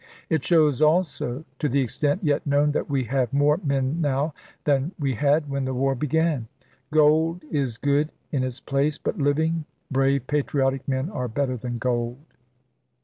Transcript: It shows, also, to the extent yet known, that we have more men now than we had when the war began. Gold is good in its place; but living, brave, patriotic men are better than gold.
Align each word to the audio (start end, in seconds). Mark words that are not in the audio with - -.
It 0.31 0.43
shows, 0.43 0.81
also, 0.81 1.45
to 1.59 1.69
the 1.69 1.79
extent 1.81 2.23
yet 2.23 2.47
known, 2.47 2.71
that 2.71 2.89
we 2.89 3.03
have 3.03 3.31
more 3.31 3.59
men 3.63 4.01
now 4.01 4.33
than 4.63 4.93
we 4.97 5.13
had 5.13 5.47
when 5.47 5.63
the 5.63 5.75
war 5.75 5.93
began. 5.93 6.47
Gold 6.89 7.43
is 7.51 7.77
good 7.77 8.11
in 8.31 8.41
its 8.41 8.59
place; 8.59 8.97
but 8.97 9.19
living, 9.19 9.65
brave, 9.91 10.25
patriotic 10.25 10.87
men 10.87 11.11
are 11.11 11.27
better 11.27 11.55
than 11.55 11.77
gold. 11.77 12.17